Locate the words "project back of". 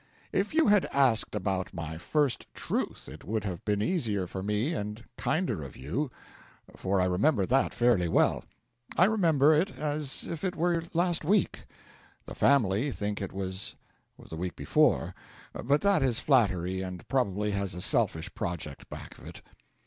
18.33-19.27